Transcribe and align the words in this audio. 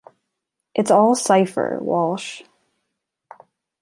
It's 0.73 0.89
all 0.89 1.13
cypher, 1.13 1.77
Walsh. 1.79 2.41